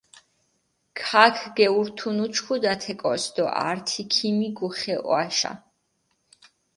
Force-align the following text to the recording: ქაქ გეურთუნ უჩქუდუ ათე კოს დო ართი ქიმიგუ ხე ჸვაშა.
ქაქ 0.99 1.37
გეურთუნ 1.57 2.17
უჩქუდუ 2.25 2.67
ათე 2.73 2.93
კოს 3.01 3.23
დო 3.35 3.45
ართი 3.69 4.03
ქიმიგუ 4.13 4.67
ხე 4.77 4.95
ჸვაშა. 5.03 5.51